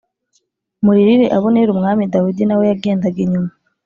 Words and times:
muririre 0.83 1.25
Abuneri 1.37 1.69
Umwami 1.71 2.03
Dawidi 2.13 2.43
na 2.45 2.55
we 2.59 2.65
yagendaga 2.71 3.19
inyuma 3.25 3.51